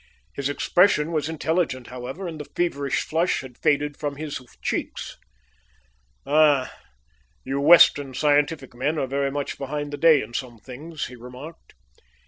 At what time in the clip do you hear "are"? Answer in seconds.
8.97-9.05